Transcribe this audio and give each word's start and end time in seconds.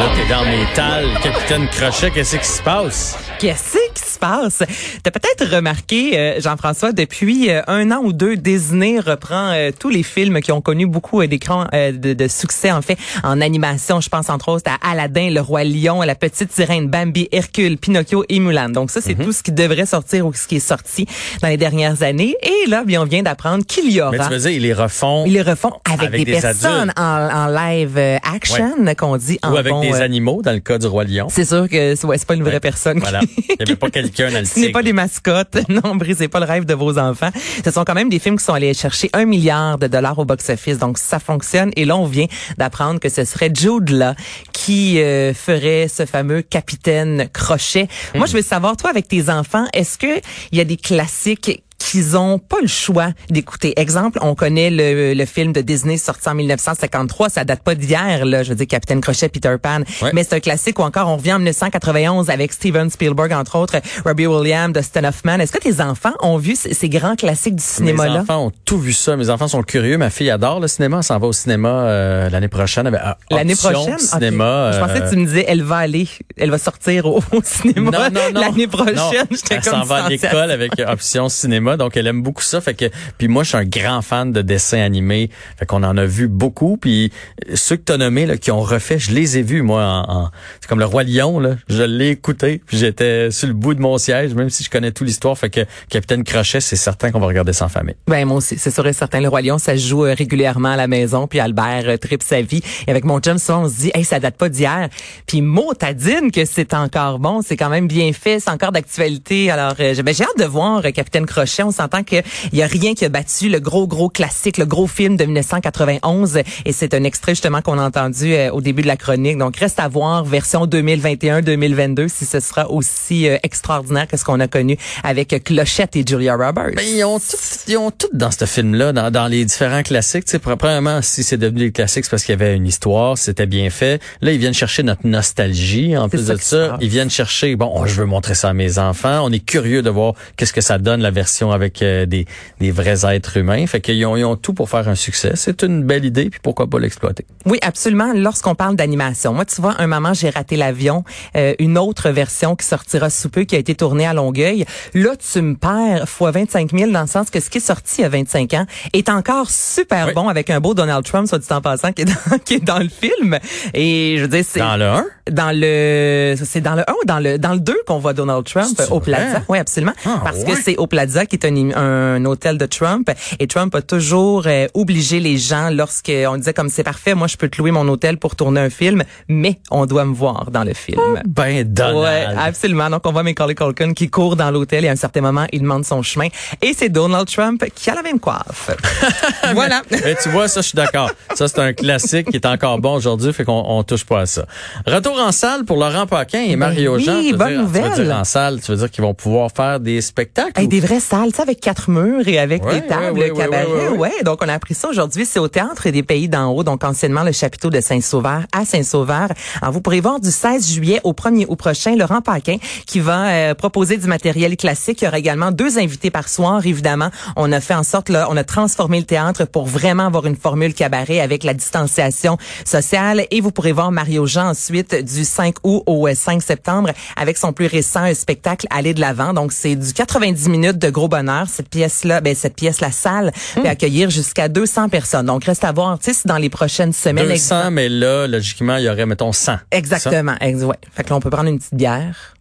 Là, 0.00 0.06
t'es 0.16 0.26
dans 0.32 0.46
métal, 0.46 1.04
capitaine 1.22 1.68
Crochet, 1.68 2.10
qu'est-ce 2.10 2.38
qui 2.38 2.46
se 2.46 2.62
passe? 2.62 3.18
Qu'est-ce 3.38 3.76
qui 3.92 4.10
se 4.10 4.18
passe? 4.18 4.62
T'as 5.02 5.10
peut-être 5.10 5.54
remarqué, 5.54 6.18
euh, 6.18 6.40
Jean-François, 6.40 6.92
depuis 6.92 7.50
euh, 7.50 7.60
un 7.66 7.90
an 7.90 8.00
ou 8.02 8.14
deux, 8.14 8.36
Disney 8.38 8.98
reprend 8.98 9.50
euh, 9.50 9.72
tous 9.78 9.90
les 9.90 10.02
films 10.02 10.40
qui 10.40 10.52
ont 10.52 10.62
connu 10.62 10.86
beaucoup 10.86 11.22
d'écrans 11.26 11.66
de, 11.74 12.14
de, 12.14 12.28
succès, 12.28 12.72
en 12.72 12.80
fait, 12.80 12.96
en 13.24 13.42
animation. 13.42 14.00
Je 14.00 14.08
pense 14.08 14.30
entre 14.30 14.48
autres 14.48 14.70
à 14.70 14.90
Aladdin, 14.90 15.28
Le 15.30 15.42
Roi 15.42 15.64
Lion, 15.64 16.00
La 16.00 16.14
Petite 16.14 16.50
Sirène, 16.50 16.88
Bambi, 16.88 17.28
Hercule, 17.30 17.76
Pinocchio 17.76 18.24
et 18.30 18.40
Mulan. 18.40 18.70
Donc 18.70 18.90
ça, 18.90 19.02
c'est 19.02 19.18
Mhm. 19.18 19.26
tout 19.26 19.32
ce 19.32 19.42
qui 19.42 19.52
devrait 19.52 19.84
sortir 19.84 20.24
ou 20.24 20.32
ce 20.32 20.46
qui 20.46 20.56
est 20.56 20.60
sorti 20.60 21.04
dans 21.42 21.48
les 21.48 21.58
dernières 21.58 22.02
années. 22.02 22.36
Et 22.42 22.70
là, 22.70 22.84
bien, 22.84 23.02
on 23.02 23.06
vient 23.06 23.22
d'apprendre 23.22 23.66
qu'il 23.66 23.90
y 23.92 24.00
aura... 24.00 24.12
Mais 24.12 24.18
tu 24.18 24.30
veux 24.30 24.38
dire, 24.38 24.50
ils 24.50 24.62
les 24.62 24.72
refont 24.72 25.24
Ils 25.26 25.34
les 25.34 25.42
refont 25.42 25.72
avec, 25.84 26.08
Avec 26.08 26.24
des, 26.24 26.32
des 26.32 26.40
personnes 26.40 26.90
en, 26.96 27.02
en 27.02 27.46
live 27.48 27.98
action, 28.22 28.72
qu'on 28.96 29.18
dit 29.18 29.38
en 29.42 29.52
ou 29.52 29.56
avec 29.58 29.72
bon, 29.72 29.80
des 29.80 29.89
euh, 29.94 30.04
animaux, 30.04 30.42
dans 30.42 30.52
le 30.52 30.60
cas 30.60 30.78
du 30.78 30.86
Roi 30.86 31.04
Lion. 31.04 31.26
C'est 31.30 31.44
sûr 31.44 31.68
que 31.68 31.94
c'est 31.94 32.06
ouais, 32.06 32.18
c'est 32.18 32.26
pas 32.26 32.34
une 32.34 32.42
vraie 32.42 32.54
Ouais. 32.54 32.60
personne. 32.60 32.98
Voilà. 32.98 33.20
Il 33.22 33.44
n'y 33.58 33.62
avait 33.62 33.76
pas 33.76 33.90
quelqu'un 33.90 34.30
dans 34.30 34.38
le 34.40 34.44
Ce 34.44 34.58
n'est 34.60 34.70
pas 34.72 34.82
des 34.82 34.92
mascottes. 34.92 35.58
Non, 35.68 35.94
brisez 35.96 36.28
pas 36.28 36.40
le 36.40 36.46
rêve 36.46 36.64
de 36.64 36.74
vos 36.74 36.98
enfants. 36.98 37.30
Ce 37.64 37.70
sont 37.70 37.84
quand 37.84 37.94
même 37.94 38.08
des 38.08 38.18
films 38.18 38.36
qui 38.38 38.44
sont 38.44 38.54
allés 38.54 38.74
chercher 38.74 39.08
un 39.12 39.24
milliard 39.24 39.78
de 39.78 39.86
dollars 39.86 40.18
au 40.18 40.24
box-office. 40.24 40.78
Donc, 40.78 40.98
ça 40.98 41.18
fonctionne. 41.18 41.70
Et 41.76 41.84
là, 41.84 41.96
on 41.96 42.06
vient 42.06 42.26
d'apprendre 42.58 42.98
que 43.00 43.08
ce 43.08 43.24
serait 43.24 43.50
Jude 43.54 43.90
Law 43.90 44.12
qui 44.52 45.00
euh, 45.00 45.32
ferait 45.34 45.86
ce 45.88 46.06
fameux 46.06 46.42
capitaine 46.42 47.28
crochet. 47.32 47.88
Moi, 48.14 48.26
je 48.26 48.32
veux 48.34 48.42
savoir, 48.42 48.76
toi, 48.76 48.90
avec 48.90 49.08
tes 49.08 49.28
enfants, 49.30 49.66
est-ce 49.72 49.96
que 49.98 50.20
il 50.52 50.58
y 50.58 50.60
a 50.60 50.64
des 50.64 50.76
classiques 50.76 51.62
qu'ils 51.84 52.16
ont 52.16 52.38
pas 52.38 52.58
le 52.62 52.68
choix 52.68 53.08
d'écouter. 53.30 53.72
Exemple, 53.76 54.18
on 54.22 54.34
connaît 54.34 54.70
le, 54.70 55.14
le 55.14 55.24
film 55.24 55.52
de 55.52 55.60
Disney 55.60 55.96
sorti 55.96 56.28
en 56.28 56.34
1953, 56.34 57.28
ça 57.30 57.44
date 57.44 57.62
pas 57.62 57.74
d'hier 57.74 58.24
là, 58.24 58.42
je 58.42 58.50
veux 58.50 58.54
dire 58.54 58.66
Capitaine 58.66 59.00
Crochet, 59.00 59.28
Peter 59.28 59.56
Pan, 59.60 59.80
Ouais. 60.02 60.10
mais 60.14 60.22
c'est 60.24 60.34
un 60.36 60.40
classique 60.40 60.78
ou 60.78 60.82
encore 60.82 61.08
on 61.08 61.16
revient 61.16 61.32
en 61.34 61.38
1991 61.38 62.30
avec 62.30 62.52
Steven 62.52 62.90
Spielberg 62.90 63.32
entre 63.32 63.56
autres, 63.58 63.76
Robbie 64.04 64.26
Williams, 64.26 64.72
Dustin 64.74 65.04
Hoffman. 65.04 65.38
Est-ce 65.40 65.52
que 65.52 65.58
tes 65.58 65.80
enfants 65.80 66.12
ont 66.20 66.36
vu 66.38 66.54
ces, 66.56 66.74
ces 66.74 66.88
grands 66.88 67.16
classiques 67.16 67.56
du 67.56 67.62
Mes 67.62 67.68
cinéma 67.90 68.06
là 68.08 68.20
enfants 68.20 68.46
ont 68.46 68.52
tout 68.64 68.78
vu 68.78 68.92
ça. 68.92 69.16
Mes 69.16 69.30
enfants 69.30 69.48
sont 69.48 69.62
curieux. 69.62 69.96
Ma 69.98 70.10
fille 70.10 70.30
adore 70.30 70.60
le 70.60 70.68
cinéma. 70.68 70.98
Elle 70.98 71.02
s'en 71.04 71.18
va 71.18 71.26
au 71.26 71.32
cinéma 71.32 71.68
euh, 71.68 72.30
l'année 72.30 72.48
prochaine. 72.48 72.86
avec, 72.86 73.00
euh, 73.00 73.12
L'année 73.30 73.54
prochaine? 73.56 73.98
Cinéma. 73.98 74.72
Je 74.72 74.78
pensais 74.80 74.96
euh, 75.02 75.06
que 75.06 75.10
tu 75.10 75.16
me 75.16 75.24
disais 75.26 75.44
elle 75.48 75.62
va 75.62 75.76
aller, 75.78 76.08
elle 76.36 76.50
va 76.50 76.58
sortir 76.58 77.06
au, 77.06 77.22
au 77.32 77.40
cinéma 77.42 77.90
Non, 77.90 77.98
non, 78.12 78.20
non. 78.34 78.40
l'année 78.40 78.66
prochaine. 78.66 78.90
Non. 78.96 79.10
Elle 79.50 79.62
s'en 79.64 79.82
va 79.84 80.04
à 80.04 80.08
l'école 80.08 80.50
avec 80.50 80.78
euh, 80.80 80.86
option 80.92 81.28
cinéma, 81.28 81.69
donc 81.76 81.96
elle 81.96 82.06
aime 82.06 82.22
beaucoup 82.22 82.42
ça. 82.42 82.60
Fait 82.60 82.74
que 82.74 82.86
puis 83.18 83.28
moi, 83.28 83.42
je 83.42 83.50
suis 83.50 83.58
un 83.58 83.64
grand 83.64 84.02
fan 84.02 84.32
de 84.32 84.42
dessins 84.42 84.80
animés. 84.80 85.30
Fait 85.58 85.66
qu'on 85.66 85.82
en 85.82 85.96
a 85.96 86.04
vu 86.04 86.28
beaucoup. 86.28 86.76
Puis 86.76 87.12
euh, 87.48 87.52
ceux 87.56 87.76
que 87.76 87.82
t'as 87.82 87.96
nommés 87.96 88.26
là, 88.26 88.36
qui 88.36 88.50
ont 88.50 88.60
refait, 88.60 88.98
je 88.98 89.12
les 89.12 89.38
ai 89.38 89.42
vus 89.42 89.62
moi. 89.62 89.82
En, 89.84 90.12
en- 90.24 90.30
c'est 90.60 90.68
comme 90.68 90.78
le 90.78 90.84
roi 90.86 91.02
lion 91.04 91.38
là. 91.40 91.56
Je 91.68 91.82
l'ai 91.82 92.08
écouté. 92.10 92.60
Puis 92.66 92.78
j'étais 92.78 93.30
sur 93.30 93.48
le 93.48 93.54
bout 93.54 93.74
de 93.74 93.80
mon 93.80 93.98
siège, 93.98 94.34
même 94.34 94.50
si 94.50 94.64
je 94.64 94.70
connais 94.70 94.92
toute 94.92 95.06
l'histoire. 95.06 95.36
Fait 95.36 95.50
que 95.50 95.60
Capitaine 95.88 96.24
Crochet, 96.24 96.60
c'est 96.60 96.76
certain 96.76 97.10
qu'on 97.10 97.20
va 97.20 97.26
regarder 97.26 97.52
en 97.60 97.68
famille. 97.68 97.96
Ben 98.06 98.24
moi 98.26 98.38
aussi, 98.38 98.56
c'est 98.58 98.70
sûr 98.70 98.86
et 98.86 98.92
certain. 98.92 99.20
Le 99.20 99.28
Roi 99.28 99.42
Lion, 99.42 99.58
ça 99.58 99.76
joue 99.76 100.04
euh, 100.04 100.14
régulièrement 100.14 100.70
à 100.70 100.76
la 100.76 100.86
maison. 100.86 101.26
Puis 101.26 101.40
Albert 101.40 101.84
euh, 101.86 101.96
tripe 101.96 102.22
sa 102.22 102.42
vie. 102.42 102.62
Et 102.86 102.90
avec 102.90 103.04
mon 103.04 103.18
chum, 103.20 103.36
on 103.48 103.68
se 103.68 103.76
dit, 103.76 103.90
hey, 103.94 104.04
ça 104.04 104.20
date 104.20 104.36
pas 104.36 104.48
d'hier. 104.48 104.88
Puis 105.26 105.42
mot 105.42 105.74
tadine 105.74 106.30
que 106.32 106.44
c'est 106.44 106.74
encore 106.74 107.18
bon. 107.18 107.42
C'est 107.42 107.56
quand 107.56 107.68
même 107.68 107.86
bien 107.88 108.12
fait. 108.12 108.40
C'est 108.40 108.50
encore 108.50 108.72
d'actualité. 108.72 109.50
Alors, 109.50 109.74
ben, 109.76 109.94
j'ai 110.14 110.24
hâte 110.24 110.38
de 110.38 110.44
voir 110.44 110.82
Capitaine 110.94 111.26
Crochet. 111.26 111.59
On 111.64 111.70
s'entend 111.70 112.02
qu'il 112.02 112.22
y 112.52 112.62
a 112.62 112.66
rien 112.66 112.94
qui 112.94 113.04
a 113.04 113.08
battu 113.08 113.48
le 113.48 113.60
gros, 113.60 113.86
gros 113.86 114.08
classique, 114.08 114.58
le 114.58 114.66
gros 114.66 114.86
film 114.86 115.16
de 115.16 115.24
1991. 115.24 116.38
Et 116.64 116.72
c'est 116.72 116.94
un 116.94 117.04
extrait 117.04 117.32
justement 117.32 117.62
qu'on 117.62 117.78
a 117.78 117.82
entendu 117.82 118.34
euh, 118.34 118.50
au 118.50 118.60
début 118.60 118.82
de 118.82 118.86
la 118.86 118.96
chronique. 118.96 119.38
Donc, 119.38 119.56
reste 119.56 119.80
à 119.80 119.88
voir 119.88 120.24
version 120.24 120.66
2021-2022 120.66 122.08
si 122.08 122.24
ce 122.24 122.40
sera 122.40 122.70
aussi 122.70 123.28
euh, 123.28 123.36
extraordinaire 123.42 124.06
que 124.06 124.16
ce 124.16 124.24
qu'on 124.24 124.40
a 124.40 124.48
connu 124.48 124.76
avec 125.04 125.32
euh, 125.32 125.38
Clochette 125.38 125.96
et 125.96 126.04
Julia 126.06 126.36
Roberts. 126.36 126.74
Ben, 126.76 126.84
ils 126.86 127.04
ont 127.04 127.18
tout, 127.18 127.36
ils 127.68 127.76
ont 127.76 127.90
tout 127.90 128.08
dans 128.12 128.30
ce 128.30 128.44
film-là, 128.44 128.92
dans, 128.92 129.10
dans 129.10 129.26
les 129.26 129.44
différents 129.44 129.82
classiques. 129.82 130.24
Tu 130.24 130.32
sais, 130.32 130.38
premièrement, 130.38 131.02
si 131.02 131.22
c'est 131.22 131.36
devenu 131.36 131.60
des 131.60 131.72
classiques, 131.72 132.04
c'est 132.04 132.10
parce 132.10 132.24
qu'il 132.24 132.32
y 132.32 132.40
avait 132.40 132.56
une 132.56 132.66
histoire, 132.66 133.18
c'était 133.18 133.46
bien 133.46 133.70
fait. 133.70 134.00
Là, 134.20 134.32
ils 134.32 134.38
viennent 134.38 134.54
chercher 134.54 134.82
notre 134.82 135.06
nostalgie. 135.06 135.96
En 135.96 136.08
plus 136.08 136.26
ça 136.26 136.34
de 136.34 136.40
ça, 136.40 136.78
ils 136.80 136.88
viennent 136.88 137.10
chercher, 137.10 137.56
bon, 137.56 137.72
oh, 137.74 137.86
je 137.86 137.94
veux 137.94 138.06
montrer 138.06 138.34
ça 138.34 138.50
à 138.50 138.52
mes 138.52 138.78
enfants. 138.78 139.20
On 139.24 139.32
est 139.32 139.44
curieux 139.44 139.82
de 139.82 139.90
voir 139.90 140.14
qu'est-ce 140.36 140.52
que 140.52 140.60
ça 140.60 140.78
donne, 140.78 141.00
la 141.00 141.10
version 141.10 141.49
avec 141.52 141.82
euh, 141.82 142.06
des, 142.06 142.26
des 142.60 142.70
vrais 142.70 143.04
êtres 143.14 143.36
humains. 143.36 143.66
Fait 143.66 143.80
qu'ils 143.80 144.04
ont, 144.06 144.16
ils 144.16 144.24
ont 144.24 144.36
tout 144.36 144.52
pour 144.54 144.68
faire 144.70 144.88
un 144.88 144.94
succès. 144.94 145.32
C'est 145.34 145.62
une 145.62 145.82
belle 145.84 146.04
idée, 146.04 146.30
puis 146.30 146.40
pourquoi 146.42 146.66
pas 146.68 146.78
l'exploiter. 146.78 147.26
Oui, 147.46 147.58
absolument. 147.62 148.12
Lorsqu'on 148.14 148.54
parle 148.54 148.76
d'animation, 148.76 149.32
moi, 149.32 149.44
tu 149.44 149.60
vois, 149.60 149.74
un 149.78 149.86
moment, 149.86 150.14
j'ai 150.14 150.30
raté 150.30 150.56
l'avion, 150.56 151.04
euh, 151.36 151.54
une 151.58 151.78
autre 151.78 152.10
version 152.10 152.56
qui 152.56 152.66
sortira 152.66 153.10
sous 153.10 153.28
peu, 153.28 153.44
qui 153.44 153.56
a 153.56 153.58
été 153.58 153.74
tournée 153.74 154.06
à 154.06 154.12
Longueuil. 154.14 154.64
Là, 154.94 155.10
tu 155.16 155.40
me 155.42 155.54
perds 155.54 156.08
fois 156.08 156.30
25 156.30 156.70
000 156.76 156.90
dans 156.90 157.02
le 157.02 157.06
sens 157.06 157.30
que 157.30 157.40
ce 157.40 157.50
qui 157.50 157.58
est 157.58 157.60
sorti 157.60 157.96
il 157.98 158.02
y 158.02 158.04
a 158.04 158.08
25 158.08 158.54
ans 158.54 158.66
est 158.92 159.08
encore 159.08 159.50
super 159.50 160.06
Oui. 160.08 160.14
bon 160.14 160.28
avec 160.28 160.50
un 160.50 160.60
beau 160.60 160.74
Donald 160.74 161.04
Trump, 161.04 161.28
soit 161.28 161.38
dit 161.38 161.46
en 161.50 161.60
passant, 161.60 161.92
qui 161.92 162.02
est 162.02 162.04
dans, 162.06 162.38
qui 162.44 162.54
est 162.54 162.64
dans 162.64 162.78
le 162.78 162.88
film. 162.88 163.38
Et 163.74 164.14
je 164.18 164.22
veux 164.22 164.28
dire, 164.28 164.44
c'est 164.46 164.60
Dans 164.60 164.76
le 164.76 164.84
1, 164.84 165.04
dans 165.30 165.50
le 165.52 166.34
c'est 166.44 166.60
dans 166.60 166.74
le 166.74 166.82
1 166.88 166.92
ou 166.92 167.04
dans 167.06 167.18
le 167.18 167.38
dans 167.38 167.52
le 167.52 167.60
2 167.60 167.80
qu'on 167.86 167.98
voit 167.98 168.12
Donald 168.12 168.44
Trump 168.44 168.80
au? 168.90 169.00
Plaza? 169.00 169.42
Oui, 169.48 169.58
absolument. 169.58 169.92
Ah, 170.04 170.20
Parce 170.24 170.38
ouais? 170.38 170.44
que 170.44 170.62
c'est 170.62 170.76
au 170.76 170.86
Plaza 170.86 171.26
qui 171.26 171.36
est 171.44 171.48
un, 171.50 171.72
un 171.76 172.24
hôtel 172.24 172.58
de 172.58 172.66
Trump 172.66 173.10
et 173.38 173.46
Trump 173.46 173.74
a 173.74 173.82
toujours 173.82 174.44
euh, 174.46 174.66
obligé 174.74 175.20
les 175.20 175.38
gens 175.38 175.70
lorsque 175.70 176.10
on 176.28 176.36
disait 176.36 176.52
comme 176.54 176.68
c'est 176.68 176.82
parfait, 176.84 177.14
moi 177.14 177.26
je 177.26 177.36
peux 177.36 177.48
te 177.48 177.58
louer 177.58 177.70
mon 177.70 177.86
hôtel 177.88 178.18
pour 178.18 178.36
tourner 178.36 178.60
un 178.60 178.70
film, 178.70 179.02
mais 179.28 179.60
on 179.70 179.86
doit 179.86 180.04
me 180.04 180.14
voir 180.14 180.50
dans 180.50 180.64
le 180.64 180.74
film. 180.74 181.00
ben 181.26 181.64
Donald. 181.64 181.96
Ouais, 181.98 182.26
absolument. 182.38 182.90
Donc, 182.90 183.06
on 183.06 183.12
voit 183.12 183.22
Macaulay 183.22 183.54
Culkin 183.54 183.92
qui 183.94 184.08
court 184.10 184.36
dans 184.36 184.50
l'hôtel 184.50 184.84
et 184.84 184.88
à 184.88 184.92
un 184.92 184.96
certain 184.96 185.20
moment, 185.20 185.46
il 185.52 185.62
demande 185.62 185.84
son 185.84 186.02
chemin. 186.02 186.28
Et 186.62 186.72
c'est 186.76 186.88
Donald 186.88 187.28
Trump 187.28 187.64
qui 187.74 187.90
a 187.90 187.94
la 187.94 188.02
même 188.02 188.18
coiffe. 188.20 188.70
voilà. 189.54 189.82
Mais 189.90 190.16
tu 190.22 190.28
vois, 190.28 190.48
ça, 190.48 190.60
je 190.60 190.68
suis 190.68 190.76
d'accord. 190.76 191.10
Ça, 191.34 191.48
c'est 191.48 191.58
un 191.58 191.72
classique 191.72 192.30
qui 192.30 192.36
est 192.36 192.46
encore 192.46 192.78
bon 192.78 192.94
aujourd'hui, 192.94 193.32
fait 193.32 193.44
qu'on 193.44 193.62
on 193.66 193.82
touche 193.82 194.04
pas 194.04 194.20
à 194.20 194.26
ça. 194.26 194.46
Retour 194.86 195.18
en 195.20 195.32
salle 195.32 195.64
pour 195.64 195.76
Laurent 195.76 196.06
Paquin 196.06 196.40
et 196.42 196.56
Mario 196.56 196.96
oui, 196.96 197.04
Jean. 197.04 197.20
Tu 197.22 197.32
veux 197.32 197.36
bonne 197.38 197.48
dire- 197.48 197.56
Tu 197.58 197.62
nouvelle. 197.64 197.92
veux 197.92 198.04
dire 198.04 198.16
en 198.16 198.24
salle, 198.24 198.60
tu 198.60 198.70
veux 198.72 198.78
dire 198.78 198.90
qu'ils 198.90 199.02
vont 199.04 199.14
pouvoir 199.14 199.50
faire 199.54 199.80
des 199.80 200.00
spectacles? 200.00 200.58
Hey, 200.60 200.66
ou- 200.66 200.68
des 200.68 200.80
vraies 200.80 201.00
salles, 201.00 201.29
tu 201.30 201.36
sais, 201.36 201.42
avec 201.42 201.60
quatre 201.60 201.90
murs 201.90 202.26
et 202.28 202.38
avec 202.38 202.64
Ouais, 202.64 202.80
des 202.80 202.86
tables, 202.86 203.18
ouais, 203.18 203.32
cabaret? 203.32 203.88
ouais, 203.96 204.22
donc 204.24 204.38
on 204.42 204.48
a 204.48 204.54
appris 204.54 204.74
ça 204.74 204.88
aujourd'hui. 204.88 205.26
C'est 205.26 205.38
au 205.38 205.48
Théâtre 205.48 205.88
des 205.90 206.02
Pays 206.02 206.28
d'en 206.28 206.50
haut, 206.52 206.64
donc 206.64 206.84
anciennement 206.84 207.22
le 207.22 207.32
chapiteau 207.32 207.70
de 207.70 207.80
Saint-Sauveur 207.80 208.42
à 208.52 208.64
Saint-Sauveur. 208.64 209.28
Alors, 209.62 209.72
vous 209.72 209.80
pourrez 209.80 210.00
voir 210.00 210.20
du 210.20 210.30
16 210.30 210.72
juillet 210.72 211.00
au 211.04 211.12
1er 211.12 211.46
août 211.48 211.56
prochain 211.56 211.96
Laurent 211.96 212.20
Paquin 212.20 212.56
qui 212.86 213.00
va 213.00 213.28
euh, 213.28 213.54
proposer 213.54 213.96
du 213.96 214.06
matériel 214.06 214.56
classique. 214.56 215.02
Il 215.02 215.04
y 215.04 215.08
aura 215.08 215.18
également 215.18 215.50
deux 215.50 215.78
invités 215.78 216.10
par 216.10 216.28
soir, 216.28 216.64
évidemment. 216.66 217.10
On 217.36 217.50
a 217.52 217.60
fait 217.60 217.74
en 217.74 217.82
sorte, 217.82 218.08
là, 218.08 218.26
on 218.30 218.36
a 218.36 218.44
transformé 218.44 218.98
le 219.00 219.06
théâtre 219.06 219.44
pour 219.46 219.66
vraiment 219.66 220.06
avoir 220.06 220.26
une 220.26 220.36
formule 220.36 220.74
cabaret 220.74 221.20
avec 221.20 221.44
la 221.44 221.54
distanciation 221.54 222.36
sociale. 222.64 223.26
Et 223.30 223.40
vous 223.40 223.50
pourrez 223.50 223.72
voir 223.72 223.92
Mario 223.92 224.26
Jean 224.26 224.48
ensuite 224.50 224.94
du 224.94 225.24
5 225.24 225.56
août 225.64 225.82
au 225.86 226.06
euh, 226.08 226.14
5 226.14 226.42
septembre 226.42 226.90
avec 227.16 227.36
son 227.38 227.52
plus 227.52 227.66
récent 227.66 228.04
euh, 228.06 228.14
spectacle 228.14 228.66
Aller 228.70 228.94
de 228.94 229.00
l'avant. 229.00 229.32
Donc, 229.32 229.52
c'est 229.52 229.74
du 229.76 229.92
90 229.92 230.48
minutes 230.48 230.78
de 230.78 230.90
gros 230.90 231.08
bonheur. 231.08 231.19
Cette 231.48 231.68
pièce-là, 231.68 232.20
ben, 232.20 232.34
cette 232.34 232.56
pièce, 232.56 232.80
la 232.80 232.90
salle, 232.90 233.32
peut 233.54 233.68
accueillir 233.68 234.10
jusqu'à 234.10 234.48
200 234.48 234.88
personnes. 234.88 235.26
Donc, 235.26 235.44
reste 235.44 235.64
à 235.64 235.72
voir, 235.72 235.98
tu 235.98 236.06
sais, 236.06 236.14
si 236.14 236.26
dans 236.26 236.36
les 236.36 236.50
prochaines 236.50 236.92
semaines. 236.92 237.28
200, 237.28 237.70
mais 237.70 237.88
là, 237.88 238.26
logiquement, 238.26 238.76
il 238.76 238.84
y 238.84 238.88
aurait, 238.88 239.06
mettons, 239.06 239.32
100. 239.32 239.58
Exactement. 239.70 240.34
Ex 240.40 240.62
ouais. 240.62 240.76
Fait 240.92 241.04
que 241.04 241.10
là, 241.10 241.16
on 241.16 241.20
peut 241.20 241.30
prendre 241.30 241.48
une 241.48 241.58
petite 241.58 241.74
bière, 241.74 242.34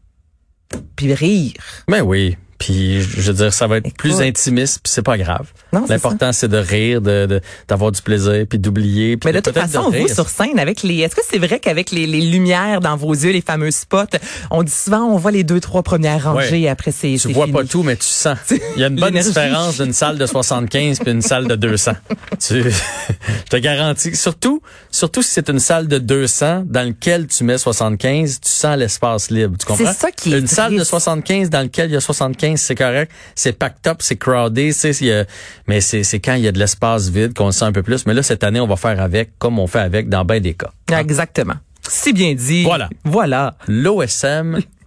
puis 0.96 1.14
rire. 1.14 1.54
Ben 1.88 2.02
oui. 2.02 2.38
Puis, 2.60 3.02
je 3.02 3.22
veux 3.32 3.34
dire, 3.34 3.54
ça 3.54 3.66
va 3.68 3.78
être 3.78 3.86
Écoute. 3.88 3.98
plus 3.98 4.22
intimiste, 4.22 4.82
puis 4.84 4.92
c'est 4.92 5.02
pas 5.02 5.18
grave. 5.18 5.48
Non, 5.74 5.86
c'est 5.88 5.94
L'important, 5.94 6.32
c'est 6.34 6.48
de 6.50 6.58
rire, 6.58 7.02
de 7.02 7.26
de- 7.26 7.42
d'avoir 7.68 7.92
du 7.92 8.02
plaisir, 8.02 8.46
puis 8.50 8.60
d'oublier. 8.60 9.18
Mais 9.26 9.32
de 9.34 9.40
toute 9.40 9.54
peut-être 9.54 9.72
façon, 9.72 9.90
rire. 9.90 10.02
vous 10.08 10.14
sur 10.14 10.28
scène 10.30 10.60
avec 10.60 10.84
les, 10.84 10.98
est-ce 11.00 11.16
que 11.16 11.22
c'est 11.28 11.38
vrai 11.40 11.60
qu'avec 11.60 11.92
les, 11.92 12.06
les 12.06 12.22
lumières 12.22 12.82
dans 12.82 12.96
vos 12.98 13.14
yeux, 13.14 13.32
les 13.32 13.42
fameux 13.42 13.72
spots, 13.72 14.18
on 14.52 14.62
dit 14.64 14.72
souvent 14.72 15.04
on 15.06 15.18
voit 15.18 15.32
les 15.32 15.44
deux 15.44 15.60
trois 15.60 15.84
premières 15.84 16.24
rangées 16.26 16.64
Ouais. 16.64 16.68
après 16.68 16.92
c'est 16.92 17.16
Tu 17.20 17.32
vois 17.32 17.46
fini. 17.46 17.58
pas 17.58 17.64
tout, 17.64 17.84
mais 17.84 17.96
tu 17.96 18.06
sens. 18.06 18.38
Il 18.76 18.82
y 18.82 18.84
a 18.84 18.88
une 18.88 18.96
bonne 19.00 19.14
différence 19.18 19.78
d'une 19.80 19.94
salle 19.94 20.18
de 20.18 20.26
75 20.26 21.00
puis 21.00 21.12
une 21.12 21.22
salle 21.22 21.48
de 21.48 21.56
200. 21.56 21.94
Tu, 22.40 22.62
je 22.72 23.50
te 23.50 23.58
garantis. 23.58 24.16
Surtout, 24.16 24.62
surtout 25.00 25.22
si 25.22 25.32
c'est 25.32 25.50
une 25.50 25.60
salle 25.60 25.88
de 25.88 25.98
200 25.98 26.64
dans 26.66 26.88
lequel 26.88 27.26
tu 27.28 27.44
mets 27.44 27.58
75, 27.58 28.40
tu 28.42 28.50
sens 28.50 28.78
l'espace 28.78 29.32
libre. 29.32 29.56
Tu 29.58 29.66
comprends? 29.66 29.86
C'est 29.86 29.94
ça 29.98 30.12
qui 30.12 30.34
est 30.34 30.40
Une 30.40 30.48
salle 30.48 30.72
de 30.74 30.78
triste. 30.78 30.90
75 30.92 31.50
dans 31.50 31.62
lequel 31.62 31.90
il 31.90 31.94
y 31.94 31.96
a 31.96 32.02
75, 32.02 32.60
c'est 32.60 32.76
correct. 32.76 33.12
C'est 33.36 33.54
packed 33.54 33.88
up, 33.88 33.98
c'est 34.02 34.18
crowded, 34.18 34.74
c'est, 34.74 34.94
a- 35.12 35.26
mais 35.68 35.82
c'est, 35.82 36.04
c'est 36.04 36.20
quand 36.20 36.34
il 36.36 36.44
y 36.44 36.48
a 36.48 36.52
de 36.52 36.60
l'espace 36.60 37.10
vide 37.10 37.34
qu'on 37.34 37.48
le 37.48 37.52
sent 37.52 37.66
un 37.66 37.72
peu 37.72 37.84
plus. 37.84 38.06
Mais 38.06 38.14
là, 38.14 38.22
cette 38.24 38.44
année, 38.44 38.60
on 38.60 38.68
va 38.68 38.76
faire 38.76 39.02
avec 39.02 39.38
comme 39.40 39.58
on 39.60 39.68
fait 39.68 39.80
avec 39.80 40.10
dans 40.10 40.26
bien 40.26 40.40
des 40.40 40.54
cas. 40.54 40.72
Exactement. 40.92 41.56
Si 41.88 42.14
bien 42.14 42.34
dit. 42.36 42.64
Voilà. 42.64 42.90
Voilà. 43.06 43.56
L'OSM 43.68 44.60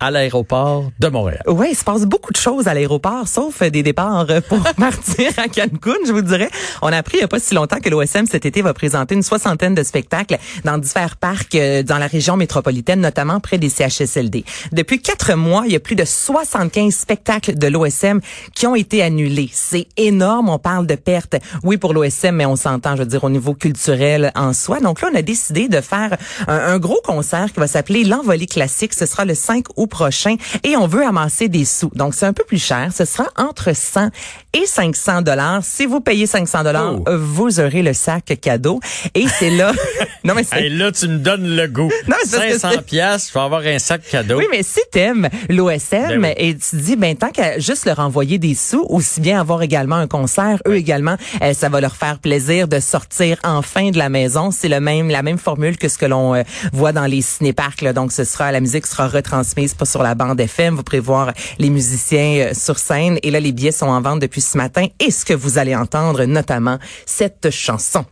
à 0.00 0.10
l'aéroport 0.10 0.90
de 0.98 1.08
Montréal. 1.08 1.42
Oui, 1.46 1.68
il 1.72 1.76
se 1.76 1.84
passe 1.84 2.06
beaucoup 2.06 2.32
de 2.32 2.38
choses 2.38 2.66
à 2.68 2.74
l'aéroport, 2.74 3.28
sauf 3.28 3.62
des 3.62 3.82
départs 3.82 4.26
pour 4.48 4.62
partir 4.78 5.30
à 5.36 5.46
Cancun, 5.46 5.94
je 6.06 6.12
vous 6.12 6.22
dirais. 6.22 6.50
On 6.80 6.88
a 6.88 6.96
appris 6.96 7.18
il 7.18 7.20
n'y 7.20 7.24
a 7.24 7.28
pas 7.28 7.38
si 7.38 7.54
longtemps 7.54 7.80
que 7.80 7.90
l'OSM 7.90 8.24
cet 8.26 8.46
été 8.46 8.62
va 8.62 8.72
présenter 8.72 9.14
une 9.14 9.22
soixantaine 9.22 9.74
de 9.74 9.82
spectacles 9.82 10.38
dans 10.64 10.78
divers 10.78 11.16
parcs 11.16 11.54
euh, 11.54 11.82
dans 11.82 11.98
la 11.98 12.06
région 12.06 12.38
métropolitaine, 12.38 13.00
notamment 13.00 13.40
près 13.40 13.58
des 13.58 13.68
CHSLD. 13.68 14.44
Depuis 14.72 15.02
quatre 15.02 15.34
mois, 15.34 15.64
il 15.66 15.72
y 15.72 15.76
a 15.76 15.80
plus 15.80 15.96
de 15.96 16.04
75 16.04 16.94
spectacles 16.94 17.56
de 17.56 17.66
l'OSM 17.66 18.20
qui 18.54 18.66
ont 18.66 18.74
été 18.74 19.02
annulés. 19.02 19.50
C'est 19.52 19.86
énorme. 19.98 20.48
On 20.48 20.58
parle 20.58 20.86
de 20.86 20.94
pertes, 20.94 21.36
oui, 21.62 21.76
pour 21.76 21.92
l'OSM, 21.92 22.36
mais 22.36 22.46
on 22.46 22.56
s'entend, 22.56 22.96
je 22.96 23.02
veux 23.02 23.08
dire, 23.08 23.24
au 23.24 23.30
niveau 23.30 23.52
culturel 23.52 24.32
en 24.34 24.54
soi. 24.54 24.80
Donc 24.80 25.02
là, 25.02 25.10
on 25.12 25.16
a 25.16 25.22
décidé 25.22 25.68
de 25.68 25.82
faire 25.82 26.16
un, 26.48 26.54
un 26.54 26.78
gros 26.78 27.00
concert 27.04 27.52
qui 27.52 27.60
va 27.60 27.66
s'appeler 27.66 28.04
l'Envolée 28.04 28.46
classique. 28.46 28.94
Ce 28.94 29.04
sera 29.04 29.26
le 29.26 29.34
5 29.34 29.66
août 29.76 29.89
prochain 29.90 30.36
et 30.64 30.76
on 30.78 30.86
veut 30.86 31.04
amasser 31.04 31.48
des 31.48 31.66
sous. 31.66 31.90
Donc 31.94 32.14
c'est 32.14 32.24
un 32.26 32.32
peu 32.32 32.44
plus 32.44 32.62
cher. 32.62 32.88
Ce 32.96 33.04
sera 33.04 33.28
entre 33.36 33.74
100 33.76 34.08
et 34.54 34.64
500 34.66 35.20
dollars. 35.22 35.60
Si 35.62 35.84
vous 35.84 36.00
payez 36.00 36.26
500 36.26 36.62
dollars, 36.64 36.94
Oh. 36.96 37.04
vous 37.18 37.60
aurez 37.60 37.82
le 37.82 37.92
sac 37.92 38.32
cadeau. 38.40 38.80
Et 39.14 39.26
c'est 39.28 39.50
là. 39.50 39.72
non 40.24 40.34
mais 40.34 40.44
c'est 40.44 40.62
Hey, 40.62 40.70
là, 40.70 40.90
tu 40.92 41.06
me 41.08 41.18
donnes 41.18 41.56
le 41.56 41.66
goût. 41.68 41.90
Non, 42.08 42.16
c'est 42.24 42.36
parce 42.38 42.46
que 42.52 42.58
500 42.58 42.68
c'est- 42.76 42.82
piastres, 42.86 43.28
je 43.34 43.38
vais 43.38 43.44
avoir 43.44 43.62
un 43.66 43.78
sac 43.78 44.00
cadeau. 44.10 44.38
Oui, 44.38 44.46
mais 44.50 44.62
si 44.62 44.80
t'aimes 44.90 45.28
l'OSM 45.48 46.20
Ben 46.22 46.22
oui. 46.22 46.32
et 46.36 46.56
tu 46.56 46.76
dis, 46.76 46.96
ben 46.96 47.14
tant 47.16 47.30
qu'à 47.30 47.58
juste 47.58 47.84
leur 47.86 47.98
envoyer 47.98 48.38
des 48.38 48.54
sous, 48.54 48.84
aussi 48.88 49.20
bien 49.20 49.40
avoir 49.40 49.62
également 49.62 49.96
un 49.96 50.06
concert, 50.06 50.58
eux 50.66 50.76
également, 50.76 51.16
euh, 51.42 51.52
ça 51.52 51.68
va 51.68 51.80
leur 51.80 51.96
faire 51.96 52.18
plaisir 52.18 52.66
de 52.68 52.80
sortir 52.80 53.36
enfin 53.44 53.90
de 53.90 53.98
la 53.98 54.08
maison. 54.08 54.50
C'est 54.50 54.68
le 54.68 54.80
même, 54.80 55.08
la 55.10 55.22
même 55.22 55.38
formule 55.38 55.76
que 55.76 55.88
ce 55.88 55.98
que 55.98 56.06
l'on 56.06 56.34
euh, 56.34 56.42
voit 56.72 56.92
dans 56.92 57.06
les 57.06 57.20
cinéparcs. 57.22 57.82
là. 57.82 57.92
Donc, 57.92 58.12
ce 58.12 58.24
sera 58.24 58.52
la 58.52 58.60
musique 58.60 58.86
sera 58.86 59.08
retransmise 59.08 59.74
pas 59.80 59.86
sur 59.86 60.02
la 60.02 60.14
bande 60.14 60.38
FM. 60.38 60.76
Vous 60.76 60.82
pourrez 60.82 61.00
voir 61.00 61.32
les 61.58 61.70
musiciens 61.70 62.50
euh, 62.50 62.54
sur 62.54 62.78
scène. 62.78 63.18
Et 63.22 63.30
là, 63.30 63.40
les 63.40 63.52
billets 63.52 63.72
sont 63.72 63.86
en 63.86 64.00
vente 64.02 64.20
depuis 64.20 64.42
ce 64.42 64.58
matin. 64.58 64.86
Et 65.00 65.10
ce 65.10 65.24
que 65.24 65.32
vous 65.32 65.56
allez 65.56 65.74
entendre, 65.74 66.24
notamment 66.24 66.78
cette 67.06 67.50
chanson. 67.50 68.04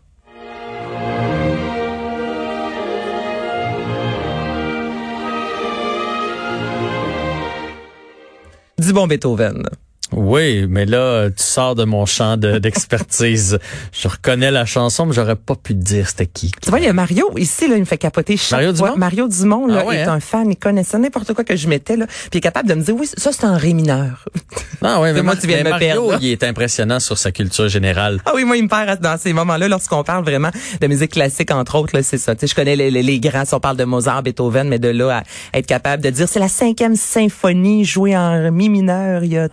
Du 8.79 8.93
bon 8.93 9.07
Beethoven. 9.07 9.65
Oui, 10.13 10.67
mais 10.69 10.87
là, 10.87 11.29
tu 11.29 11.43
sors 11.43 11.75
de 11.75 11.85
mon 11.85 12.07
champ 12.07 12.37
de- 12.37 12.59
d'expertise. 12.99 13.59
je 13.93 14.09
reconnais 14.09 14.51
la 14.51 14.65
chanson, 14.65 15.05
mais 15.07 15.13
j'aurais 15.13 15.37
pas 15.37 15.55
pu 15.55 15.75
te 15.75 15.83
dire 15.83 16.09
c'était 16.09 16.27
qui. 16.27 16.51
Tu 16.63 16.71
vois, 16.71 16.79
il 16.81 16.87
y 16.87 16.89
a 16.89 16.93
Mario 16.93 17.31
ici, 17.37 17.69
là, 17.69 17.77
il 17.77 17.81
me 17.81 17.85
fait 17.85 17.99
capoter 17.99 18.37
chaque 18.37 18.53
Mario 18.61 18.75
fois. 18.75 18.89
Dumont? 18.89 18.99
Mario 18.99 19.29
Dumont, 19.29 19.67
là, 19.67 19.81
Ah 19.83 19.87
ouais, 19.87 19.97
est 19.97 20.03
hein? 20.05 20.15
un 20.15 20.21
fan, 20.21 20.51
il 20.51 20.57
connaissait 20.57 20.99
n'importe 20.99 21.35
quoi 21.35 21.45
que 21.45 21.57
je 21.57 21.69
mettais, 21.69 21.97
là, 21.97 22.07
puis 22.07 22.17
il 22.35 22.39
est 22.39 22.41
capable 22.41 22.69
de 22.69 22.75
me 22.75 22.83
dire, 22.83 22.95
oui, 22.97 23.07
ça, 23.17 23.33
c'est 23.33 23.45
un 23.45 23.57
ré 23.57 23.75
mineur. 23.75 24.25
Ah 24.81 25.01
ouais, 25.01 25.13
mais 25.13 25.23
moi, 25.23 25.35
tu 25.35 25.49
viens 25.49 25.59
de 25.59 25.63
mais 25.65 25.71
me 25.71 25.75
Mario, 25.75 25.87
perdre, 25.89 26.11
là. 26.13 26.19
il 26.21 26.29
est 26.31 26.45
impressionnant 26.45 27.01
sur 27.01 27.19
sa 27.19 27.33
culture 27.33 27.69
générale. 27.69 28.21
Ah 28.25 28.31
oui, 28.37 28.45
moi, 28.45 28.57
il 28.57 28.63
me 28.63 28.69
perd 28.69 29.01
dans 29.01 29.19
ces 29.19 29.33
moments-là, 29.33 29.67
lorsqu'on 29.67 30.05
parle 30.05 30.23
vraiment 30.25 30.51
de 30.81 30.87
musique 30.87 31.11
classique, 31.13 31.51
entre 31.51 31.75
autres, 31.75 31.97
là, 31.97 32.05
c'est 32.05 32.17
ça. 32.17 32.37
Tu 32.37 32.43
sais, 32.43 32.47
je 32.47 32.55
connais 32.55 32.77
les, 32.77 32.89
les, 32.93 33.03
les 33.03 33.19
grands, 33.19 33.45
si 33.45 33.53
on 33.55 33.59
parle 33.61 33.77
de 33.77 33.83
Mozart, 33.83 34.23
Beethoven, 34.23 34.69
mais 34.69 34.79
de 34.79 34.89
là 34.89 35.25
à 35.53 35.59
être 35.59 35.67
capable 35.67 36.05
de 36.05 36.11
dire, 36.11 36.29
c'est 36.29 36.39
la 36.39 36.47
cinquième 36.49 36.95
symphonie 36.95 37.85
jouée 37.85 38.17
en 38.17 38.53
mi 38.53 38.69
mineur, 38.69 39.25
il 39.25 39.33
y 39.33 39.39
a... 39.39 39.49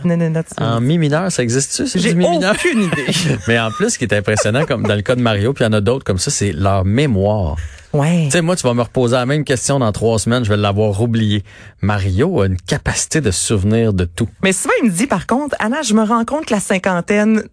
En 0.59 0.79
mi 0.81 0.97
mineur, 0.97 1.31
ça 1.31 1.43
existe-tu, 1.43 1.99
J'ai 1.99 2.09
du 2.09 2.15
mi 2.15 2.29
mineur? 2.29 2.55
aucune 2.55 2.83
idée. 2.83 3.05
mais 3.47 3.59
en 3.59 3.71
plus, 3.71 3.91
ce 3.91 3.97
qui 3.97 4.05
est 4.05 4.13
impressionnant, 4.13 4.65
comme 4.65 4.83
dans 4.83 4.95
le 4.95 5.01
cas 5.01 5.15
de 5.15 5.21
Mario, 5.21 5.53
puis 5.53 5.63
il 5.63 5.67
y 5.67 5.69
en 5.69 5.73
a 5.73 5.81
d'autres 5.81 6.03
comme 6.03 6.19
ça, 6.19 6.31
c'est 6.31 6.51
leur 6.51 6.85
mémoire. 6.85 7.55
Ouais. 7.93 8.25
Tu 8.25 8.31
sais, 8.31 8.41
moi, 8.41 8.55
tu 8.55 8.63
vas 8.67 8.73
me 8.73 8.81
reposer 8.81 9.15
la 9.15 9.25
même 9.25 9.43
question 9.45 9.79
dans 9.79 9.91
trois 9.91 10.19
semaines, 10.19 10.43
je 10.43 10.49
vais 10.49 10.57
l'avoir 10.57 11.01
oublié. 11.01 11.43
Mario 11.81 12.41
a 12.41 12.47
une 12.47 12.57
capacité 12.57 13.21
de 13.21 13.31
souvenir 13.31 13.93
de 13.93 14.03
tout. 14.05 14.27
Mais 14.43 14.51
souvent, 14.51 14.73
il 14.83 14.89
me 14.89 14.93
dit, 14.95 15.07
par 15.07 15.27
contre, 15.27 15.55
Anna, 15.59 15.81
je 15.81 15.93
me 15.93 16.03
rends 16.03 16.25
compte 16.25 16.45
que 16.45 16.53
la 16.53 16.59
cinquantaine 16.59 17.43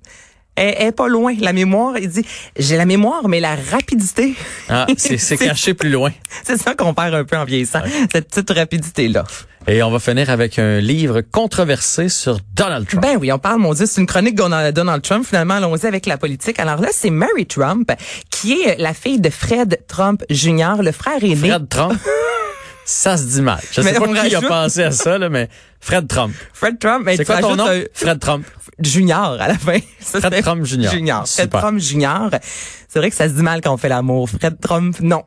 est, 0.56 0.86
est 0.86 0.92
pas 0.92 1.08
loin. 1.08 1.34
La 1.40 1.52
mémoire, 1.52 1.98
il 1.98 2.08
dit, 2.08 2.24
j'ai 2.58 2.76
la 2.76 2.84
mémoire, 2.86 3.28
mais 3.28 3.40
la 3.40 3.56
rapidité, 3.70 4.34
Ah, 4.68 4.86
c'est 4.96 5.18
c'est 5.18 5.36
caché 5.38 5.74
plus 5.74 5.90
loin. 5.90 6.10
c'est 6.44 6.56
ça 6.60 6.74
qu'on 6.74 6.94
perd 6.94 7.14
un 7.14 7.24
peu 7.24 7.36
en 7.36 7.44
vieillissant, 7.44 7.80
cette 8.12 8.28
petite 8.28 8.50
rapidité-là. 8.50 9.24
Et 9.68 9.80
on 9.84 9.92
va 9.92 10.00
finir 10.00 10.28
avec 10.28 10.58
un 10.58 10.80
livre 10.80 11.20
controversé 11.20 12.08
sur 12.08 12.38
Donald 12.52 12.84
Trump. 12.88 13.00
Ben 13.00 13.16
oui, 13.20 13.30
on 13.30 13.38
parle, 13.38 13.60
mon 13.60 13.72
Dieu, 13.74 13.86
c'est 13.86 14.00
une 14.00 14.08
chronique 14.08 14.34
de 14.34 14.70
Donald 14.72 15.02
Trump. 15.02 15.24
Finalement, 15.24 15.54
allons-y 15.54 15.86
avec 15.86 16.06
la 16.06 16.18
politique. 16.18 16.58
Alors 16.58 16.80
là, 16.80 16.88
c'est 16.90 17.10
Mary 17.10 17.46
Trump, 17.46 17.88
qui 18.28 18.60
est 18.60 18.76
la 18.80 18.92
fille 18.92 19.20
de 19.20 19.30
Fred 19.30 19.78
Trump 19.86 20.24
Jr., 20.30 20.82
le 20.82 20.90
frère 20.90 21.22
aîné. 21.22 21.36
Fred 21.36 21.68
Trump, 21.68 21.94
ça 22.84 23.16
se 23.16 23.24
dit 23.24 23.42
mal. 23.42 23.60
Je 23.70 23.80
sais 23.80 23.82
Mais 23.82 23.98
pas 23.98 24.04
on 24.06 24.12
qui 24.12 24.18
a 24.18 24.22
rajoute- 24.22 24.48
pensé 24.48 24.82
à 24.82 24.90
ça, 24.90 25.18
là, 25.18 25.28
mais 25.28 25.48
Fred 25.80 26.06
Trump. 26.08 26.34
Fred 26.52 26.78
Trump, 26.78 27.02
mais 27.04 27.16
C'est 27.16 27.24
quoi 27.24 27.40
ton 27.40 27.56
nom? 27.56 27.66
un- 27.66 27.82
Fred 27.94 28.18
Trump. 28.20 28.46
Junior 28.78 29.36
à 29.40 29.48
la 29.48 29.58
fin. 29.58 29.78
Ça, 30.00 30.20
Fred 30.20 30.42
Trump 30.42 30.64
Junior. 30.64 30.92
Junior. 30.92 31.26
Fred 31.28 31.44
Super. 31.46 31.60
Trump 31.60 31.78
Junior. 31.78 32.30
C'est 32.88 32.98
vrai 32.98 33.10
que 33.10 33.16
ça 33.16 33.28
se 33.28 33.34
dit 33.34 33.42
mal 33.42 33.60
quand 33.60 33.72
on 33.72 33.76
fait 33.76 33.88
l'amour. 33.88 34.28
Fred 34.28 34.58
Trump, 34.60 34.98
non. 35.00 35.22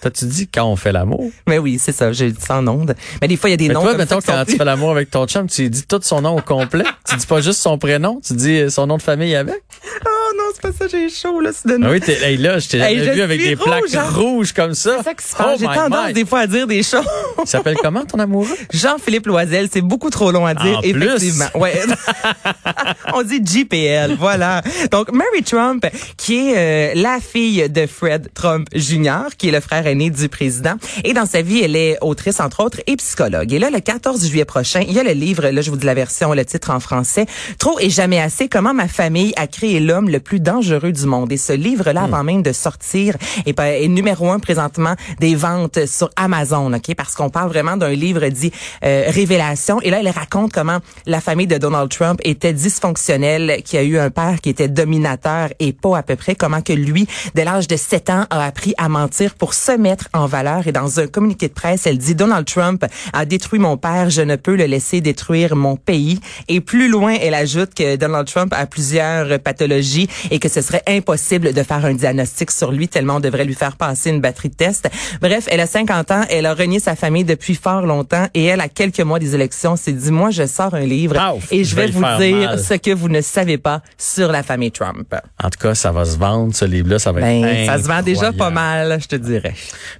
T'as-tu 0.00 0.26
dit 0.26 0.48
quand 0.52 0.64
on 0.66 0.76
fait 0.76 0.92
l'amour? 0.92 1.30
Mais 1.48 1.58
oui, 1.58 1.78
c'est 1.82 1.92
ça, 1.92 2.12
j'ai 2.12 2.30
dit 2.30 2.40
sans 2.44 2.66
onde. 2.68 2.94
Mais 3.20 3.28
des 3.28 3.36
fois, 3.36 3.48
il 3.50 3.52
y 3.52 3.54
a 3.54 3.56
des 3.56 3.68
Mais 3.68 3.74
noms 3.74 3.80
toi, 3.82 3.90
comme 3.90 3.98
mettons, 3.98 4.20
ça 4.20 4.32
quand 4.32 4.44
tu 4.52 4.56
fais 4.56 4.64
l'amour 4.64 4.90
avec 4.92 5.10
ton 5.10 5.26
chum, 5.26 5.48
tu 5.48 5.68
dis 5.68 5.82
tout 5.84 5.98
son 6.02 6.20
nom 6.22 6.36
au 6.36 6.40
complet? 6.40 6.84
tu 7.08 7.16
dis 7.16 7.26
pas 7.26 7.40
juste 7.40 7.60
son 7.60 7.78
prénom, 7.78 8.20
tu 8.24 8.34
dis 8.34 8.60
euh, 8.60 8.70
son 8.70 8.86
nom 8.86 8.96
de 8.96 9.02
famille 9.02 9.34
avec? 9.34 9.62
Oh 10.06 10.34
non, 10.36 10.44
c'est 10.54 10.62
pas 10.62 10.72
ça, 10.72 10.86
j'ai 10.88 11.08
chaud, 11.08 11.40
là, 11.40 11.50
c'est 11.52 11.66
de 11.68 11.84
Ah 11.84 11.90
oui, 11.90 12.00
t'es, 12.04 12.12
hey, 12.22 12.36
là, 12.36 12.58
je 12.58 12.68
t'ai 12.68 12.78
Hey, 12.78 12.98
jamais 12.98 13.12
vu 13.14 13.22
avec 13.22 13.40
des 13.42 13.56
plaques 13.56 13.80
rouge, 13.82 13.94
hein. 13.96 14.08
rouges 14.14 14.52
comme 14.52 14.74
ça. 14.74 14.98
C'est 14.98 15.04
ça 15.04 15.14
qui 15.14 15.26
se 15.26 15.34
passe. 15.36 15.46
Oh 15.50 15.56
J'ai 15.58 15.66
tendance 15.66 16.06
my. 16.08 16.12
des 16.12 16.24
fois 16.24 16.40
à 16.40 16.46
dire 16.46 16.66
des 16.66 16.82
choses. 16.82 17.04
Il 17.42 17.48
s'appelle 17.48 17.76
comment 17.82 18.04
ton 18.04 18.18
amoureux? 18.20 18.56
Jean-Philippe 18.72 19.26
Loisel, 19.26 19.68
c'est 19.72 19.80
beaucoup 19.80 20.10
trop 20.10 20.30
long 20.30 20.46
à 20.46 20.54
dire, 20.54 20.78
En 20.78 20.82
plus. 20.82 21.42
Ouais. 21.54 21.80
On 23.14 23.22
dit 23.22 23.40
JPL, 23.44 24.16
voilà. 24.18 24.62
Donc, 24.90 25.10
Mary 25.12 25.42
Trump, 25.44 25.84
qui 26.16 26.50
est 26.50 26.56
euh, 26.56 26.92
la 26.94 27.18
fille 27.20 27.68
de 27.68 27.86
Fred 27.86 28.28
Trump 28.34 28.68
Jr., 28.74 29.28
qui 29.36 29.48
est 29.48 29.52
le 29.52 29.60
frère 29.60 29.86
du 29.94 30.28
président. 30.28 30.74
Et 31.04 31.12
dans 31.12 31.26
sa 31.26 31.42
vie, 31.42 31.60
elle 31.62 31.76
est 31.76 31.98
autrice, 32.00 32.40
entre 32.40 32.62
autres, 32.62 32.80
et 32.86 32.96
psychologue. 32.96 33.52
Et 33.52 33.58
là, 33.58 33.70
le 33.70 33.80
14 33.80 34.26
juillet 34.26 34.44
prochain, 34.44 34.80
il 34.86 34.92
y 34.92 34.98
a 34.98 35.02
le 35.02 35.12
livre, 35.12 35.48
là, 35.48 35.60
je 35.60 35.70
vous 35.70 35.76
dis 35.76 35.86
la 35.86 35.94
version, 35.94 36.32
le 36.34 36.44
titre 36.44 36.70
en 36.70 36.80
français, 36.80 37.26
Trop 37.58 37.78
et 37.80 37.90
jamais 37.90 38.20
assez, 38.20 38.48
comment 38.48 38.74
ma 38.74 38.88
famille 38.88 39.32
a 39.36 39.46
créé 39.46 39.80
l'homme 39.80 40.08
le 40.08 40.20
plus 40.20 40.40
dangereux 40.40 40.92
du 40.92 41.06
monde. 41.06 41.32
Et 41.32 41.36
ce 41.36 41.52
livre-là, 41.52 42.04
avant 42.04 42.22
même 42.22 42.42
de 42.42 42.52
sortir, 42.52 43.16
est, 43.46 43.58
est 43.58 43.88
numéro 43.88 44.30
un 44.30 44.38
présentement 44.38 44.94
des 45.20 45.34
ventes 45.34 45.86
sur 45.86 46.10
Amazon, 46.16 46.72
OK? 46.72 46.94
Parce 46.94 47.14
qu'on 47.14 47.30
parle 47.30 47.48
vraiment 47.48 47.76
d'un 47.76 47.90
livre 47.90 48.26
dit 48.28 48.52
euh, 48.84 49.04
Révélation. 49.08 49.80
Et 49.80 49.90
là, 49.90 50.00
elle 50.00 50.10
raconte 50.10 50.52
comment 50.52 50.78
la 51.06 51.20
famille 51.20 51.46
de 51.46 51.58
Donald 51.58 51.90
Trump 51.90 52.20
était 52.24 52.52
dysfonctionnelle, 52.52 53.62
qui 53.64 53.76
a 53.76 53.82
eu 53.82 53.98
un 53.98 54.10
père 54.10 54.40
qui 54.40 54.50
était 54.50 54.68
dominateur 54.68 55.48
et 55.58 55.72
pas 55.72 55.98
à 55.98 56.02
peu 56.02 56.16
près, 56.16 56.34
comment 56.34 56.60
que 56.60 56.72
lui, 56.72 57.06
dès 57.34 57.44
l'âge 57.44 57.68
de 57.68 57.76
7 57.76 58.10
ans, 58.10 58.24
a 58.30 58.44
appris 58.44 58.74
à 58.78 58.88
mentir 58.88 59.34
pour 59.34 59.54
se 59.54 59.72
mettre 59.78 60.08
en 60.12 60.26
valeur. 60.26 60.66
Et 60.66 60.72
dans 60.72 61.00
un 61.00 61.06
communiqué 61.06 61.48
de 61.48 61.52
presse, 61.54 61.86
elle 61.86 61.98
dit 61.98 62.14
Donald 62.14 62.46
Trump 62.46 62.84
a 63.12 63.24
détruit 63.24 63.58
mon 63.58 63.76
père, 63.76 64.10
je 64.10 64.22
ne 64.22 64.36
peux 64.36 64.56
le 64.56 64.64
laisser 64.64 65.00
détruire 65.00 65.56
mon 65.56 65.76
pays. 65.76 66.20
Et 66.48 66.60
plus 66.60 66.88
loin, 66.88 67.14
elle 67.20 67.34
ajoute 67.34 67.74
que 67.74 67.96
Donald 67.96 68.26
Trump 68.26 68.52
a 68.56 68.66
plusieurs 68.66 69.38
pathologies 69.40 70.08
et 70.30 70.38
que 70.38 70.48
ce 70.48 70.60
serait 70.62 70.82
impossible 70.86 71.52
de 71.52 71.62
faire 71.62 71.84
un 71.84 71.94
diagnostic 71.94 72.50
sur 72.50 72.72
lui 72.72 72.88
tellement 72.88 73.16
on 73.16 73.20
devrait 73.20 73.44
lui 73.44 73.54
faire 73.54 73.76
passer 73.76 74.10
une 74.10 74.20
batterie 74.20 74.48
de 74.50 74.54
tests. 74.54 74.88
Bref, 75.20 75.46
elle 75.50 75.60
a 75.60 75.66
50 75.66 76.10
ans, 76.10 76.22
elle 76.30 76.46
a 76.46 76.54
renié 76.54 76.78
sa 76.80 76.94
famille 76.96 77.24
depuis 77.24 77.54
fort 77.54 77.82
longtemps 77.86 78.26
et 78.34 78.44
elle, 78.44 78.60
à 78.60 78.68
quelques 78.68 79.00
mois 79.00 79.18
des 79.18 79.34
élections, 79.34 79.76
s'est 79.76 79.92
dit, 79.92 80.10
moi, 80.10 80.30
je 80.30 80.46
sors 80.46 80.74
un 80.74 80.80
livre 80.80 81.16
Ouf, 81.36 81.50
et 81.50 81.64
je 81.64 81.74
vais 81.74 81.86
vais 81.86 81.92
vous 81.92 82.04
dire 82.18 82.48
mal. 82.50 82.58
ce 82.58 82.74
que 82.74 82.92
vous 82.94 83.08
ne 83.08 83.20
savez 83.20 83.58
pas 83.58 83.82
sur 83.96 84.30
la 84.30 84.42
famille 84.42 84.70
Trump. 84.72 85.14
En 85.42 85.50
tout 85.50 85.58
cas, 85.60 85.74
ça 85.74 85.90
va 85.92 86.04
se 86.04 86.16
vendre, 86.18 86.54
ce 86.54 86.64
livre-là. 86.64 86.98
Ça 86.98 87.12
va 87.12 87.20
Ben, 87.20 87.44
être 87.44 87.66
ça 87.66 87.82
se 87.82 87.88
vend 87.88 88.02
déjà 88.02 88.32
pas 88.32 88.50
mal, 88.50 88.98
je 89.00 89.06
te 89.08 89.16
dirais. 89.16 89.54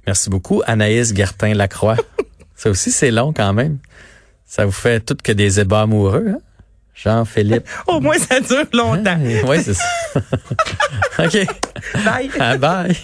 Merci 0.05 0.29
beaucoup, 0.29 0.61
Anaïs 0.65 1.13
Gertin-Lacroix. 1.15 1.97
ça 2.55 2.69
aussi, 2.69 2.91
c'est 2.91 3.11
long 3.11 3.33
quand 3.33 3.53
même. 3.53 3.77
Ça 4.45 4.65
vous 4.65 4.71
fait 4.71 4.99
tout 4.99 5.17
que 5.21 5.31
des 5.31 5.59
ébats 5.59 5.81
amoureux, 5.81 6.25
hein? 6.29 6.39
Jean-Philippe. 6.95 7.67
Au 7.87 7.99
moins, 7.99 8.17
ça 8.17 8.41
dure 8.41 8.65
longtemps. 8.73 9.19
oui, 9.47 9.63
c'est 9.63 9.73
ça. 9.73 9.85
OK. 11.19 11.47
Bye. 12.03 12.29
Ah, 12.39 12.57
bye. 12.57 12.97